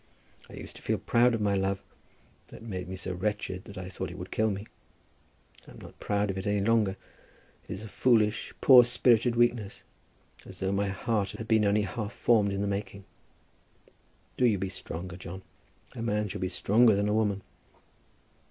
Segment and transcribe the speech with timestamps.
[0.49, 1.79] I used to feel proud of my love,
[2.47, 4.65] though it made me so wretched that I thought it would kill me.
[5.67, 6.97] I am not proud of it any longer.
[7.67, 9.83] It is a foolish poor spirited weakness,
[10.43, 13.05] as though my heart had been only half formed in the making.
[14.37, 15.43] Do you be stronger, John.
[15.95, 17.43] A man should be stronger than a woman."